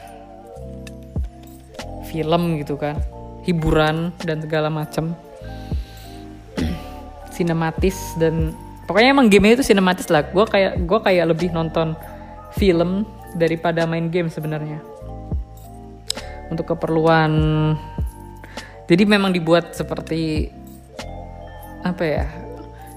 film 2.07 2.63
gitu 2.63 2.79
kan. 2.79 2.95
Hiburan 3.43 4.15
dan 4.23 4.39
segala 4.45 4.71
macam. 4.71 5.19
Sinematis 7.35 7.97
dan 8.21 8.53
pokoknya 8.91 9.15
emang 9.15 9.31
game 9.31 9.55
itu 9.55 9.63
sinematis 9.63 10.11
lah. 10.11 10.27
Gue 10.27 10.43
kayak 10.51 10.83
gue 10.83 10.99
kayak 10.99 11.31
lebih 11.31 11.55
nonton 11.55 11.95
film 12.59 13.07
daripada 13.39 13.87
main 13.87 14.11
game 14.11 14.27
sebenarnya. 14.27 14.83
Untuk 16.51 16.75
keperluan. 16.75 17.31
Jadi 18.91 19.07
memang 19.07 19.31
dibuat 19.31 19.79
seperti 19.79 20.51
apa 21.87 22.03
ya 22.03 22.27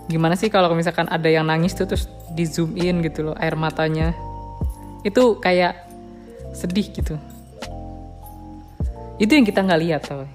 gimana 0.10 0.36
sih 0.36 0.52
kalau 0.52 0.74
misalkan 0.76 1.08
ada 1.08 1.32
yang 1.32 1.48
nangis 1.48 1.72
tuh 1.72 1.88
terus 1.88 2.12
di 2.36 2.44
zoom 2.44 2.74
in 2.74 3.06
gitu 3.06 3.30
loh 3.30 3.38
air 3.38 3.54
matanya. 3.54 4.18
Itu 5.06 5.38
kayak 5.38 5.78
sedih 6.58 6.90
gitu. 6.90 7.22
Itu 9.22 9.30
yang 9.38 9.46
kita 9.46 9.62
nggak 9.62 9.82
lihat 9.86 10.02
tau 10.10 10.26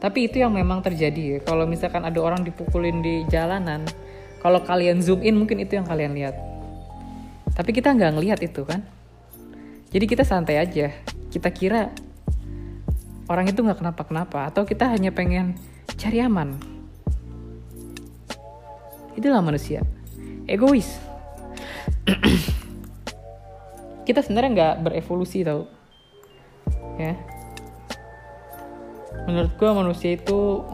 tapi 0.00 0.32
itu 0.32 0.40
yang 0.40 0.56
memang 0.56 0.80
terjadi 0.80 1.44
kalau 1.44 1.68
misalkan 1.68 2.00
ada 2.08 2.16
orang 2.24 2.40
dipukulin 2.40 3.04
di 3.04 3.28
jalanan 3.28 3.84
kalau 4.40 4.64
kalian 4.64 5.04
zoom 5.04 5.20
in 5.20 5.36
mungkin 5.36 5.60
itu 5.60 5.76
yang 5.76 5.84
kalian 5.84 6.16
lihat. 6.16 6.34
Tapi 7.52 7.76
kita 7.76 7.92
nggak 7.92 8.16
ngelihat 8.16 8.40
itu 8.40 8.64
kan? 8.64 8.80
Jadi 9.92 10.04
kita 10.08 10.24
santai 10.24 10.56
aja. 10.56 10.88
Kita 11.28 11.52
kira 11.52 11.92
orang 13.28 13.52
itu 13.52 13.60
nggak 13.60 13.84
kenapa-kenapa 13.84 14.48
atau 14.48 14.64
kita 14.64 14.88
hanya 14.88 15.12
pengen 15.12 15.60
cari 16.00 16.24
aman. 16.24 16.56
Itulah 19.12 19.44
manusia. 19.44 19.84
Egois. 20.48 20.88
Kita 24.08 24.24
sebenarnya 24.24 24.50
nggak 24.50 24.74
berevolusi 24.82 25.44
tau. 25.44 25.68
Ya. 26.96 27.14
Menurut 29.28 29.52
gue 29.54 29.70
manusia 29.70 30.16
itu 30.16 30.64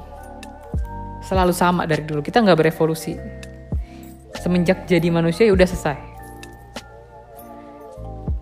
selalu 1.27 1.53
sama 1.53 1.85
dari 1.85 2.07
dulu. 2.07 2.23
Kita 2.23 2.41
nggak 2.41 2.57
berevolusi 2.57 3.36
semenjak 4.39 4.85
jadi 4.87 5.09
manusia 5.11 5.49
ya 5.49 5.53
udah 5.53 5.69
selesai. 5.69 5.99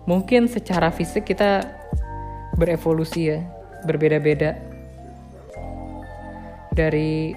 Mungkin 0.05 0.45
secara 0.45 0.93
fisik 0.93 1.25
kita 1.33 1.65
berevolusi 2.55 3.33
ya 3.33 3.39
berbeda-beda. 3.83 4.55
Dari 6.75 7.33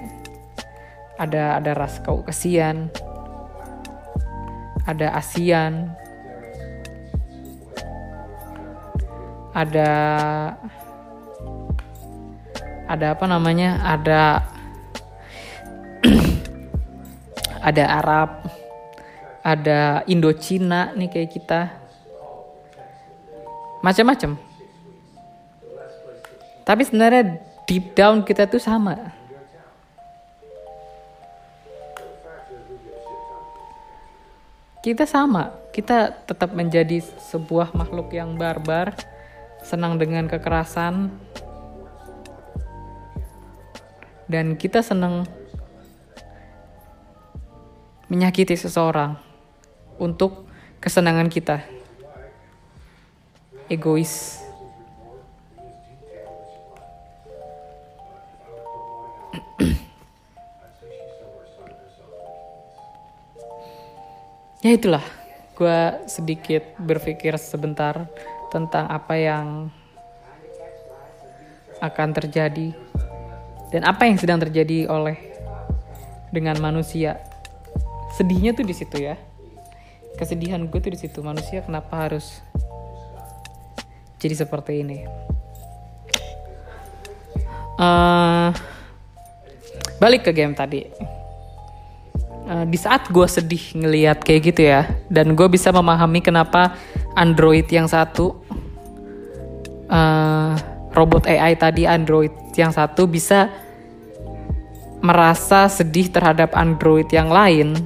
ada 1.18 1.58
ada 1.58 1.74
ras 1.74 1.98
kaukasian 1.98 2.90
ada 4.86 5.12
ASEAN 5.18 5.92
ada 9.52 9.90
ada 12.88 13.06
apa 13.12 13.24
namanya 13.28 13.82
ada 13.84 14.46
ada 17.60 17.84
Arab 17.98 18.30
ada 19.48 20.04
Indochina 20.04 20.92
nih 20.92 21.08
kayak 21.08 21.30
kita. 21.32 21.60
Macam-macam. 23.80 24.36
Tapi 26.66 26.82
sebenarnya 26.84 27.40
deep 27.64 27.96
down 27.96 28.26
kita 28.26 28.44
tuh 28.44 28.60
sama. 28.60 29.16
Kita 34.84 35.08
sama. 35.08 35.56
Kita 35.72 36.12
tetap 36.26 36.52
menjadi 36.52 37.00
sebuah 37.00 37.72
makhluk 37.72 38.12
yang 38.12 38.36
barbar 38.36 38.92
senang 39.64 39.96
dengan 39.96 40.28
kekerasan. 40.28 41.08
Dan 44.28 44.60
kita 44.60 44.84
senang 44.84 45.24
menyakiti 48.08 48.56
seseorang 48.56 49.20
untuk 50.00 50.48
kesenangan 50.80 51.28
kita. 51.28 51.60
Egois. 53.68 54.40
Ya 64.58 64.74
itulah 64.74 65.06
gue 65.54 66.02
sedikit 66.10 66.66
berpikir 66.82 67.38
sebentar 67.38 68.10
tentang 68.50 68.90
apa 68.90 69.14
yang 69.14 69.70
akan 71.78 72.08
terjadi 72.10 72.74
dan 73.70 73.86
apa 73.86 74.10
yang 74.10 74.18
sedang 74.18 74.42
terjadi 74.42 74.90
oleh 74.90 75.14
dengan 76.34 76.58
manusia 76.58 77.22
sedihnya 78.18 78.50
tuh 78.50 78.66
di 78.66 78.74
situ 78.74 78.98
ya. 78.98 79.14
Kesedihan 80.18 80.66
gue 80.66 80.80
tuh 80.82 80.90
di 80.90 80.98
situ. 80.98 81.22
Manusia 81.22 81.62
kenapa 81.62 82.10
harus 82.10 82.42
jadi 84.18 84.34
seperti 84.34 84.82
ini? 84.82 85.06
Uh, 87.78 88.50
balik 90.02 90.26
ke 90.26 90.34
game 90.34 90.58
tadi. 90.58 90.90
Uh, 92.48 92.66
di 92.66 92.74
saat 92.74 93.06
gue 93.06 93.26
sedih 93.30 93.78
ngelihat 93.78 94.26
kayak 94.26 94.40
gitu 94.50 94.66
ya 94.66 94.88
dan 95.12 95.36
gue 95.36 95.46
bisa 95.46 95.70
memahami 95.70 96.18
kenapa 96.24 96.74
Android 97.12 97.68
yang 97.68 97.86
satu 97.86 98.40
uh, 99.92 100.56
robot 100.96 101.28
AI 101.28 101.60
tadi 101.60 101.84
Android 101.84 102.32
yang 102.56 102.72
satu 102.72 103.04
bisa 103.04 103.52
merasa 105.04 105.68
sedih 105.68 106.08
terhadap 106.08 106.56
Android 106.56 107.06
yang 107.12 107.28
lain 107.28 107.76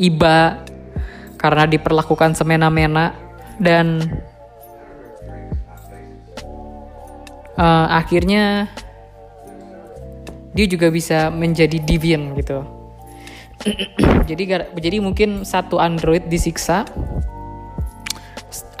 iba 0.00 0.64
karena 1.36 1.68
diperlakukan 1.68 2.32
semena-mena 2.32 3.12
dan 3.60 4.00
uh, 7.60 7.86
akhirnya 7.92 8.72
dia 10.56 10.66
juga 10.66 10.88
bisa 10.88 11.28
menjadi 11.28 11.76
deviant 11.84 12.32
gitu 12.40 12.64
jadi 14.28 14.64
jadi 14.72 14.96
mungkin 15.04 15.44
satu 15.44 15.76
Android 15.76 16.24
disiksa 16.32 16.88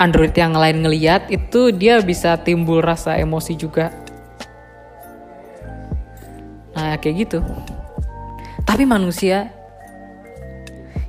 Android 0.00 0.32
yang 0.32 0.56
lain 0.56 0.80
ngeliat 0.80 1.28
itu 1.28 1.70
dia 1.76 2.00
bisa 2.00 2.34
timbul 2.40 2.80
rasa 2.80 3.20
emosi 3.20 3.52
juga. 3.54 3.92
Nah, 6.72 6.96
kayak 6.96 7.28
gitu. 7.28 7.38
Tapi 8.64 8.88
manusia 8.88 9.52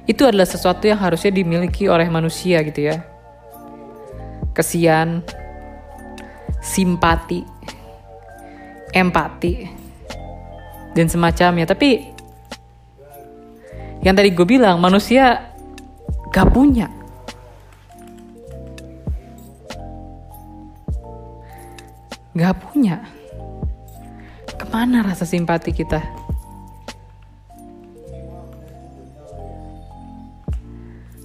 itu 0.10 0.22
adalah 0.26 0.48
sesuatu 0.50 0.86
yang 0.90 0.98
harusnya 0.98 1.32
dimiliki 1.34 1.86
oleh 1.86 2.08
manusia 2.10 2.62
gitu 2.66 2.90
ya. 2.90 3.06
Kesian, 4.52 5.24
simpati, 6.60 7.46
empati, 8.92 9.54
dan 10.94 11.08
semacamnya. 11.08 11.66
Tapi 11.70 12.12
yang 14.02 14.18
tadi 14.18 14.34
gue 14.34 14.48
bilang 14.48 14.82
manusia 14.82 15.54
gak 16.34 16.50
punya 16.50 17.02
Gak 22.32 22.64
punya. 22.64 23.04
Ke 24.56 24.64
mana 24.72 25.04
rasa 25.04 25.28
simpati 25.28 25.76
kita? 25.76 26.00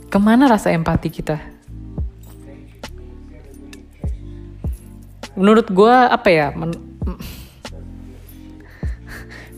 Ke 0.06 0.22
mana 0.22 0.46
rasa 0.46 0.70
empati 0.70 1.10
kita? 1.10 1.56
Menurut 5.36 5.68
gue 5.68 5.92
apa 5.92 6.28
ya? 6.32 6.48
Men 6.56 6.72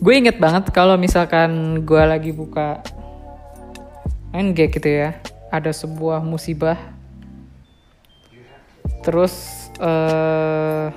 gue 0.02 0.14
inget 0.14 0.42
banget 0.42 0.74
kalau 0.74 0.98
misalkan 0.98 1.82
gue 1.86 2.02
lagi 2.02 2.34
buka 2.34 2.82
NG 4.34 4.68
gitu 4.68 4.88
ya, 4.88 5.16
ada 5.48 5.72
sebuah 5.72 6.20
musibah, 6.20 6.76
terus 9.00 9.66
uh, 9.80 10.92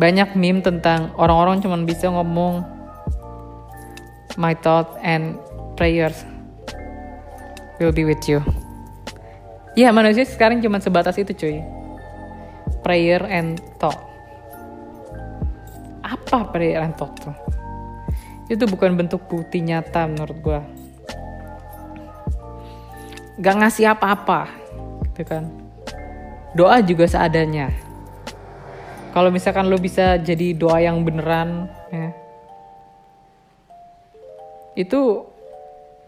banyak 0.00 0.32
meme 0.34 0.64
tentang 0.64 1.12
orang-orang 1.20 1.60
cuma 1.60 1.76
bisa 1.84 2.08
ngomong 2.08 2.64
my 4.40 4.56
thought 4.56 4.96
and 5.04 5.36
prayers 5.76 6.24
will 7.76 7.92
be 7.92 8.08
with 8.08 8.24
you. 8.24 8.40
Ya 9.76 9.92
manusia 9.92 10.24
sekarang 10.24 10.64
cuma 10.64 10.80
sebatas 10.80 11.20
itu 11.20 11.36
cuy. 11.36 11.60
Prayer 12.80 13.20
and 13.28 13.60
thought. 13.76 14.00
Apa 16.00 16.48
prayer 16.48 16.80
and 16.80 16.96
thought 16.96 17.12
tuh? 17.20 17.36
itu 18.50 18.66
bukan 18.66 18.98
bentuk 18.98 19.22
bukti 19.30 19.62
nyata 19.62 20.10
menurut 20.10 20.38
gue 20.42 20.60
gak 23.38 23.56
ngasih 23.62 23.94
apa-apa 23.94 24.50
gitu 25.14 25.22
kan 25.22 25.46
doa 26.58 26.82
juga 26.82 27.06
seadanya 27.06 27.70
kalau 29.14 29.30
misalkan 29.30 29.70
lo 29.70 29.78
bisa 29.78 30.18
jadi 30.18 30.54
doa 30.54 30.82
yang 30.82 31.06
beneran 31.06 31.70
ya, 31.94 32.10
itu 34.80 35.28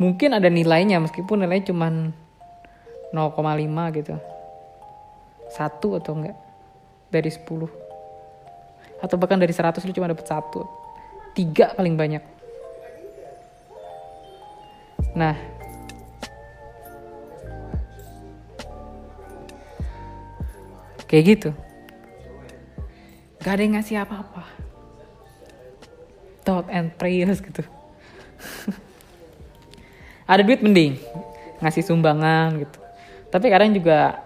mungkin 0.00 0.34
ada 0.34 0.48
nilainya 0.48 0.98
meskipun 0.98 1.44
nilainya 1.44 1.70
cuma 1.70 1.88
0,5 3.12 3.98
gitu. 4.00 4.14
Satu 5.52 6.00
atau 6.00 6.12
enggak? 6.16 6.36
Dari 7.12 7.28
10 7.28 7.82
atau 9.02 9.18
bahkan 9.18 9.34
dari 9.34 9.50
100 9.50 9.82
lu 9.82 9.92
cuma 9.92 10.06
dapat 10.06 10.24
satu. 10.30 10.62
Tiga 11.34 11.74
paling 11.74 11.98
banyak. 11.98 12.22
Nah. 15.18 15.34
Kayak 21.10 21.24
gitu. 21.28 21.50
Gak 23.42 23.58
ada 23.58 23.62
yang 23.66 23.74
ngasih 23.76 24.00
apa-apa. 24.00 24.46
Thought 26.46 26.70
and 26.70 26.94
prayers 26.94 27.42
gitu 27.42 27.66
ada 30.32 30.42
duit 30.42 30.62
mending 30.62 30.98
ngasih 31.62 31.86
sumbangan 31.86 32.62
gitu. 32.62 32.78
Tapi 33.32 33.46
kadang 33.48 33.72
juga 33.72 34.20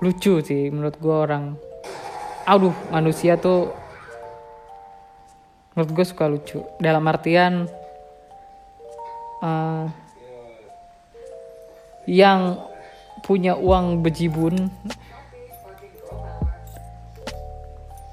lucu 0.00 0.40
sih 0.40 0.72
menurut 0.72 0.96
gue 0.96 1.16
orang. 1.16 1.44
Aduh 2.48 2.72
manusia 2.88 3.36
tuh 3.36 3.74
menurut 5.74 5.90
gue 5.92 6.04
suka 6.06 6.24
lucu. 6.30 6.60
Dalam 6.80 7.04
artian 7.04 7.68
uh, 9.44 9.86
yang 12.08 12.58
punya 13.20 13.54
uang 13.54 14.00
bejibun 14.00 14.72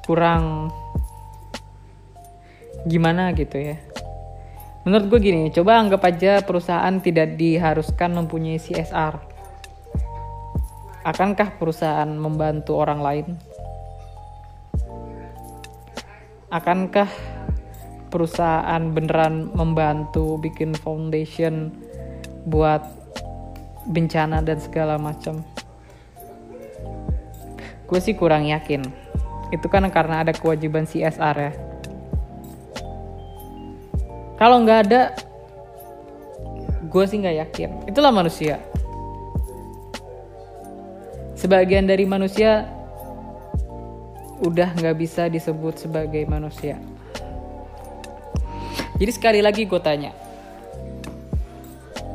kurang 0.04 0.72
gimana 2.88 3.36
gitu 3.36 3.60
ya. 3.60 3.78
Menurut 4.88 5.12
gue 5.12 5.20
gini, 5.20 5.52
coba 5.52 5.84
anggap 5.84 6.02
aja 6.08 6.40
perusahaan 6.42 6.96
tidak 7.04 7.36
diharuskan 7.36 8.16
mempunyai 8.16 8.56
CSR. 8.56 9.20
Akankah 11.04 11.60
perusahaan 11.60 12.08
membantu 12.08 12.80
orang 12.80 13.00
lain? 13.04 13.28
Akankah 16.48 17.12
perusahaan 18.08 18.80
beneran 18.96 19.52
membantu 19.52 20.40
bikin 20.40 20.72
foundation 20.80 21.76
buat 22.48 22.80
bencana 23.92 24.40
dan 24.44 24.60
segala 24.60 24.96
macam 24.96 25.44
gue 27.88 28.00
sih 28.04 28.16
kurang 28.20 28.48
yakin 28.48 28.84
itu 29.56 29.68
kan 29.72 29.88
karena 29.88 30.28
ada 30.28 30.36
kewajiban 30.36 30.84
CSR 30.84 31.36
ya 31.40 31.52
kalau 34.38 34.64
nggak 34.64 34.80
ada 34.90 35.02
gue 36.88 37.04
sih 37.10 37.20
nggak 37.20 37.38
yakin 37.44 37.70
itulah 37.90 38.14
manusia 38.14 38.62
sebagian 41.36 41.90
dari 41.90 42.08
manusia 42.08 42.66
udah 44.42 44.72
nggak 44.78 44.98
bisa 44.98 45.28
disebut 45.28 45.82
sebagai 45.82 46.24
manusia 46.30 46.78
jadi 48.98 49.12
sekali 49.14 49.40
lagi 49.42 49.66
gue 49.66 49.82
tanya 49.82 50.14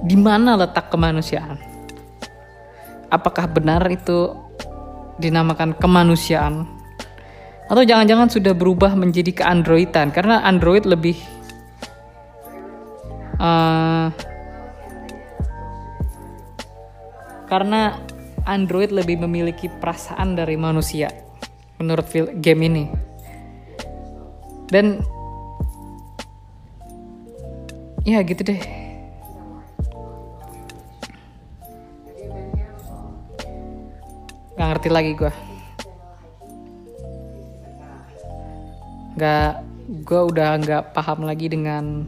di 0.02 0.18
mana 0.18 0.58
letak 0.58 0.90
kemanusiaan? 0.90 1.54
Apakah 3.06 3.46
benar 3.46 3.86
itu 3.86 4.34
dinamakan 5.22 5.78
kemanusiaan? 5.78 6.66
Atau 7.70 7.86
jangan-jangan 7.86 8.28
sudah 8.28 8.52
berubah 8.52 8.98
menjadi 8.98 9.30
keandroidan 9.30 10.10
karena 10.10 10.42
android 10.42 10.82
lebih 10.84 11.14
uh, 13.42 14.06
karena 17.50 17.98
android 18.46 18.94
lebih 18.94 19.18
memiliki 19.26 19.66
perasaan 19.66 20.38
dari 20.38 20.54
manusia 20.54 21.10
menurut 21.82 22.06
game 22.38 22.62
ini. 22.70 22.84
Dan 24.72 25.04
ya 28.06 28.22
gitu 28.24 28.40
deh. 28.46 28.82
nggak 34.62 34.78
ngerti 34.78 34.88
lagi 34.94 35.12
gue 35.18 35.32
nggak 39.18 39.50
gue 40.06 40.20
udah 40.22 40.50
nggak 40.62 40.82
paham 40.94 41.26
lagi 41.26 41.50
dengan 41.50 42.06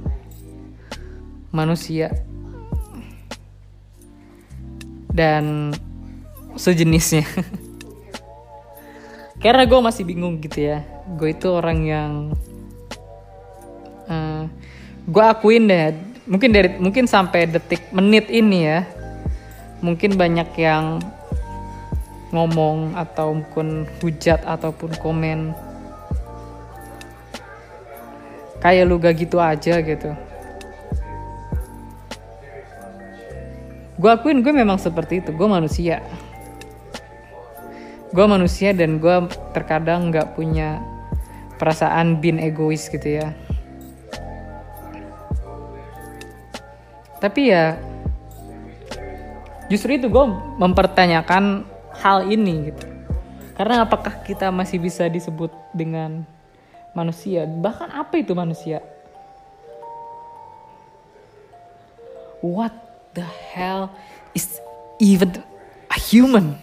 manusia. 1.54 2.10
Dan 5.14 5.70
sejenisnya. 6.58 7.22
Karena 9.42 9.62
gue 9.62 9.80
masih 9.80 10.02
bingung 10.02 10.42
gitu 10.42 10.74
ya. 10.74 10.82
Gue 11.14 11.30
itu 11.30 11.46
orang 11.46 11.78
yang 11.86 12.12
uh, 14.10 14.10
eh, 14.10 14.42
gue 15.06 15.24
akuin 15.24 15.70
deh. 15.70 15.94
Mungkin 16.26 16.50
dari 16.50 16.68
mungkin 16.82 17.06
sampai 17.06 17.46
detik 17.46 17.94
menit 17.94 18.26
ini 18.26 18.66
ya. 18.66 18.82
Mungkin 19.78 20.18
banyak 20.18 20.50
yang 20.58 20.98
ngomong 22.34 22.98
ataupun 22.98 23.86
hujat 24.02 24.42
ataupun 24.42 24.90
komen. 24.98 25.54
Kayak 28.64 28.88
lu 28.88 28.96
gak 28.96 29.20
gitu 29.20 29.36
aja 29.36 29.76
gitu 29.84 30.16
gue 33.98 34.10
akuin 34.10 34.42
gue 34.42 34.52
memang 34.52 34.78
seperti 34.78 35.22
itu 35.22 35.30
gue 35.30 35.48
manusia 35.48 36.02
gue 38.14 38.26
manusia 38.26 38.70
dan 38.70 39.02
gue 39.02 39.16
terkadang 39.54 40.14
gak 40.14 40.38
punya 40.38 40.78
perasaan 41.58 42.18
bin 42.18 42.38
egois 42.38 42.86
gitu 42.90 43.22
ya 43.22 43.34
tapi 47.24 47.48
ya 47.48 47.80
justru 49.72 49.96
itu 49.96 50.12
gue 50.12 50.26
mempertanyakan 50.60 51.64
hal 51.96 52.28
ini 52.28 52.68
gitu. 52.72 52.84
Karena 53.54 53.86
apakah 53.86 54.20
kita 54.26 54.50
masih 54.50 54.82
bisa 54.82 55.06
disebut 55.06 55.48
dengan 55.70 56.26
manusia? 56.92 57.46
Bahkan 57.46 57.88
apa 57.94 58.14
itu 58.18 58.34
manusia? 58.34 58.82
What 62.44 62.74
the 63.14 63.22
hell 63.22 63.90
is 64.34 64.60
even 64.98 65.42
a 65.90 65.98
human? 65.98 66.58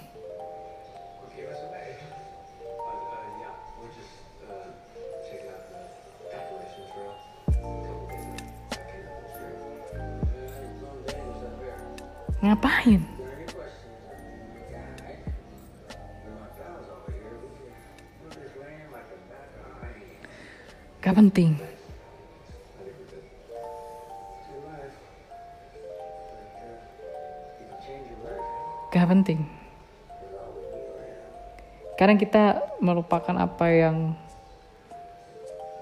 Karena 32.01 32.17
kita 32.17 32.65
melupakan 32.81 33.37
apa 33.37 33.69
yang 33.69 34.17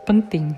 penting. 0.03 0.51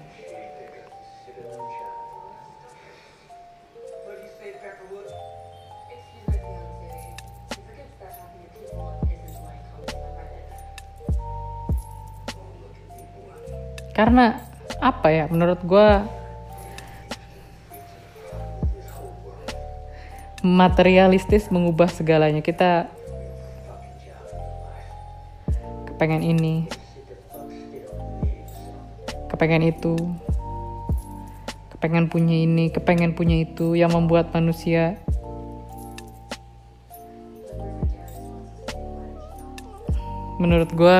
Karena 13.93 14.41
apa 14.81 15.13
ya 15.13 15.29
menurut 15.29 15.61
gue 15.61 15.89
materialistis 20.41 21.53
mengubah 21.53 21.85
segalanya 21.85 22.41
kita 22.41 22.89
kepengen 26.01 26.25
ini. 26.25 26.65
Kepengen 29.29 29.69
itu. 29.69 29.93
Pengen 31.77 32.09
punya 32.09 32.33
ini 32.41 32.73
kepengen 32.73 33.13
punya 33.13 33.45
itu 33.45 33.77
yang 33.77 33.93
membuat 33.93 34.33
manusia 34.33 34.97
menurut 40.41 40.69
gue 40.73 40.97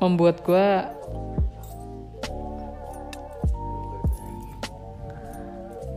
membuat 0.00 0.44
gue 0.44 0.68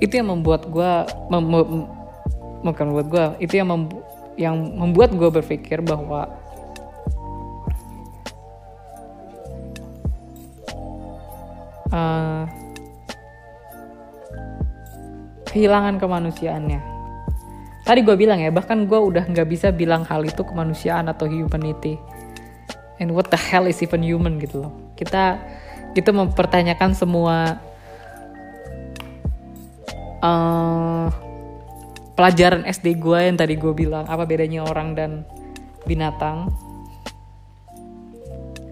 itu 0.04 0.12
yang 0.12 0.32
membuat 0.32 0.68
gue 0.68 0.92
mem, 1.32 1.99
bukan 2.64 2.86
membuat 2.92 3.08
gue 3.08 3.26
itu 3.48 3.54
yang 3.60 3.70
membu, 3.72 3.98
yang 4.36 4.56
membuat 4.56 5.16
gue 5.16 5.30
berpikir 5.32 5.84
bahwa 5.84 6.32
uh, 11.92 12.44
kehilangan 15.50 15.98
kemanusiaannya. 15.98 16.82
Tadi 17.84 18.00
gue 18.06 18.14
bilang 18.14 18.38
ya 18.38 18.54
bahkan 18.54 18.86
gue 18.86 19.00
udah 19.02 19.26
nggak 19.26 19.50
bisa 19.50 19.74
bilang 19.74 20.06
hal 20.06 20.22
itu 20.22 20.46
kemanusiaan 20.46 21.10
atau 21.10 21.26
humanity. 21.26 21.98
And 23.00 23.16
what 23.16 23.32
the 23.32 23.40
hell 23.40 23.66
is 23.66 23.80
even 23.82 24.04
human 24.04 24.38
gitu 24.38 24.68
loh. 24.68 24.74
Kita 24.94 25.40
itu 25.98 26.12
mempertanyakan 26.14 26.94
semua 26.94 27.58
uh, 30.22 31.10
pelajaran 32.20 32.68
SD 32.68 33.00
gue 33.00 33.16
yang 33.32 33.40
tadi 33.40 33.56
gue 33.56 33.72
bilang 33.72 34.04
apa 34.04 34.28
bedanya 34.28 34.68
orang 34.68 34.92
dan 34.92 35.24
binatang? 35.88 36.52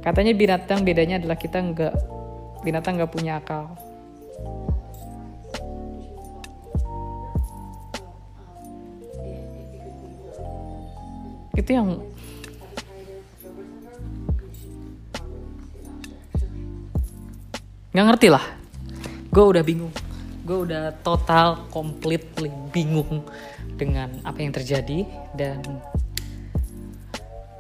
Katanya 0.04 0.36
binatang 0.36 0.84
bedanya 0.84 1.16
adalah 1.16 1.40
kita 1.40 1.64
nggak 1.64 1.96
binatang 2.68 3.00
nggak 3.00 3.08
punya 3.08 3.40
akal. 3.40 3.72
Itu 11.56 11.72
yang 11.72 12.04
nggak 17.96 18.06
ngerti 18.12 18.28
lah. 18.28 18.44
Gue 19.32 19.46
udah 19.56 19.64
bingung 19.64 20.07
gue 20.48 20.72
udah 20.72 20.96
total 21.04 21.68
completely 21.68 22.48
bingung 22.72 23.28
dengan 23.76 24.08
apa 24.24 24.40
yang 24.40 24.56
terjadi 24.56 25.04
dan 25.36 25.60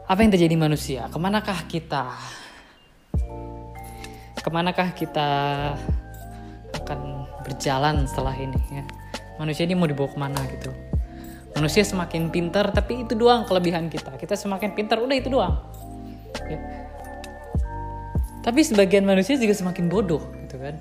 apa 0.08 0.23
yang 0.23 0.32
terjadi 0.32 0.56
manusia. 0.56 1.12
Ke 1.12 1.19
manakah 1.19 1.67
kita? 1.67 2.15
Ke 4.39 4.47
manakah 4.47 4.95
kita 4.95 5.30
akan 6.80 7.28
berjalan 7.43 8.08
setelah 8.08 8.34
ini 8.39 8.56
ya? 8.71 8.88
Manusia 9.36 9.67
ini 9.67 9.76
mau 9.76 9.91
dibawa 9.91 10.08
ke 10.08 10.17
mana 10.17 10.39
gitu? 10.47 10.71
Manusia 11.60 11.84
semakin 11.84 12.32
pintar 12.32 12.71
tapi 12.71 13.04
itu 13.04 13.19
doang 13.19 13.43
kelebihan 13.43 13.91
kita. 13.91 14.15
Kita 14.15 14.39
semakin 14.39 14.71
pintar 14.71 15.04
udah 15.04 15.17
itu 15.19 15.28
doang 15.28 15.60
ya. 16.45 16.60
tapi 18.45 18.63
sebagian 18.63 19.04
manusia 19.04 19.36
juga 19.36 19.54
semakin 19.56 19.91
bodoh 19.91 20.23
gitu 20.45 20.56
kan 20.62 20.76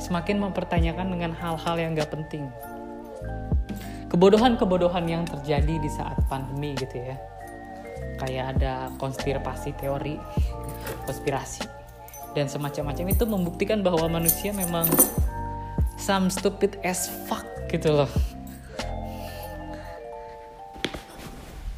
semakin 0.00 0.40
mempertanyakan 0.40 1.12
dengan 1.12 1.36
hal-hal 1.36 1.76
yang 1.76 1.92
gak 1.94 2.10
penting. 2.10 2.48
Kebodohan-kebodohan 4.10 5.06
yang 5.06 5.22
terjadi 5.22 5.78
di 5.78 5.90
saat 5.92 6.18
pandemi 6.26 6.74
gitu 6.74 6.98
ya. 6.98 7.14
Kayak 8.18 8.58
ada 8.58 8.90
konspirasi 8.98 9.76
teori, 9.78 10.18
konspirasi, 11.06 11.62
dan 12.34 12.50
semacam-macam 12.50 13.06
itu 13.06 13.24
membuktikan 13.24 13.80
bahwa 13.86 14.18
manusia 14.20 14.50
memang 14.50 14.88
some 15.94 16.26
stupid 16.32 16.80
as 16.82 17.06
fuck 17.28 17.46
gitu 17.70 18.02
loh. 18.02 18.10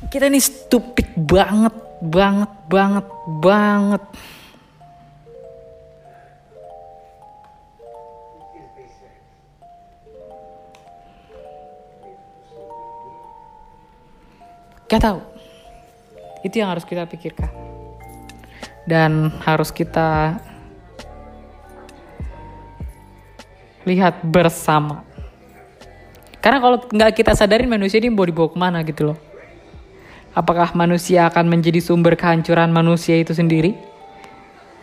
Kita 0.08 0.28
ini 0.28 0.40
stupid 0.40 1.08
banget, 1.16 1.72
banget, 2.04 2.52
banget, 2.68 3.06
banget. 3.40 4.02
Gak 14.92 15.08
tahu. 15.08 15.24
Itu 16.44 16.60
yang 16.60 16.68
harus 16.68 16.84
kita 16.84 17.08
pikirkan. 17.08 17.48
Dan 18.84 19.32
harus 19.40 19.72
kita 19.72 20.36
lihat 23.88 24.20
bersama. 24.20 25.00
Karena 26.44 26.60
kalau 26.60 26.76
nggak 26.84 27.14
kita 27.16 27.32
sadarin 27.32 27.72
manusia 27.72 28.02
ini 28.02 28.12
mau 28.12 28.28
dibawa 28.28 28.52
ke 28.52 28.58
mana 28.58 28.78
gitu 28.84 29.14
loh. 29.14 29.18
Apakah 30.36 30.76
manusia 30.76 31.24
akan 31.24 31.48
menjadi 31.48 31.80
sumber 31.80 32.12
kehancuran 32.12 32.68
manusia 32.68 33.16
itu 33.16 33.32
sendiri? 33.32 33.72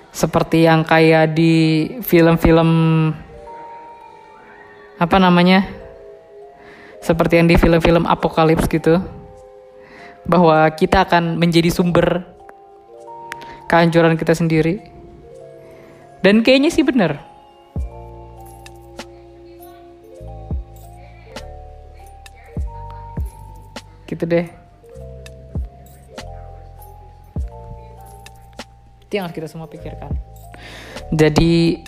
Seperti 0.10 0.66
yang 0.66 0.82
kayak 0.88 1.38
di 1.38 1.86
film-film 2.02 2.70
apa 4.98 5.18
namanya? 5.22 5.70
Seperti 7.04 7.44
yang 7.44 7.48
di 7.52 7.62
film-film 7.62 8.10
apokalips 8.10 8.66
gitu 8.66 9.19
bahwa 10.30 10.70
kita 10.78 11.10
akan 11.10 11.42
menjadi 11.42 11.74
sumber 11.74 12.22
kehancuran 13.66 14.14
kita 14.14 14.38
sendiri. 14.38 14.78
Dan 16.22 16.46
kayaknya 16.46 16.70
sih 16.70 16.86
benar. 16.86 17.18
Gitu 24.06 24.26
deh. 24.30 24.46
Itu 29.06 29.12
yang 29.18 29.26
harus 29.26 29.34
kita 29.34 29.50
semua 29.50 29.66
pikirkan. 29.66 30.14
Jadi 31.10 31.82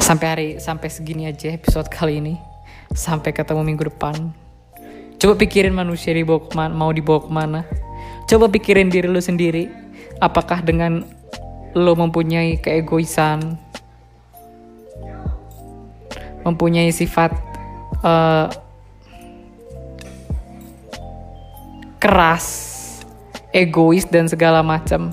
sampai 0.00 0.26
hari 0.28 0.48
sampai 0.56 0.88
segini 0.88 1.28
aja 1.28 1.52
episode 1.52 1.92
kali 1.92 2.24
ini. 2.24 2.40
Sampai 2.96 3.36
ketemu 3.36 3.60
minggu 3.60 3.92
depan. 3.92 4.43
Coba 5.24 5.40
pikirin 5.40 5.72
manusia 5.72 6.12
dibawa 6.12 6.36
ke 6.36 6.52
mana, 6.52 6.76
mau 6.76 6.92
dibawa 6.92 7.24
ke 7.24 7.32
mana. 7.32 7.64
Coba 8.28 8.44
pikirin 8.44 8.92
diri 8.92 9.08
lu 9.08 9.24
sendiri. 9.24 9.72
Apakah 10.20 10.60
dengan 10.60 11.00
lo 11.72 11.96
mempunyai 11.96 12.60
keegoisan, 12.60 13.56
mempunyai 16.44 16.92
sifat 16.92 17.32
uh, 18.04 18.52
keras, 21.96 22.44
egois 23.48 24.04
dan 24.04 24.28
segala 24.28 24.60
macam. 24.60 25.08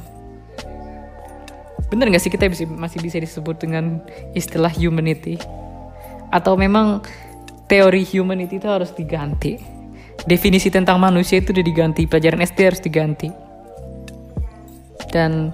Bener 1.88 2.12
gak 2.12 2.20
sih 2.20 2.28
kita 2.28 2.52
masih 2.68 3.00
bisa 3.00 3.16
disebut 3.16 3.64
dengan 3.64 4.04
istilah 4.36 4.76
humanity? 4.76 5.40
Atau 6.36 6.60
memang 6.60 7.00
teori 7.72 8.04
humanity 8.04 8.60
itu 8.60 8.68
harus 8.68 8.92
diganti? 8.92 9.71
Definisi 10.26 10.70
tentang 10.70 11.02
manusia 11.02 11.42
itu 11.42 11.54
udah 11.54 11.66
diganti 11.66 12.06
pelajaran 12.06 12.44
SD 12.44 12.60
harus 12.68 12.82
diganti. 12.82 13.30
Dan 15.12 15.52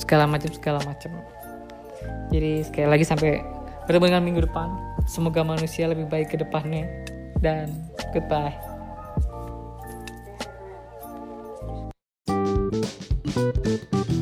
segala 0.00 0.26
macam 0.26 0.50
segala 0.50 0.80
macam. 0.82 1.10
Jadi 2.30 2.66
sekali 2.66 2.88
lagi 2.88 3.04
sampai 3.06 3.42
bertemu 3.86 4.06
dengan 4.10 4.24
minggu 4.24 4.42
depan. 4.46 4.68
Semoga 5.06 5.42
manusia 5.42 5.90
lebih 5.90 6.06
baik 6.10 6.34
ke 6.34 6.36
depannya. 6.38 6.86
Dan 7.40 7.88
goodbye. 8.12 8.54
thank 13.30 14.10
you 14.10 14.19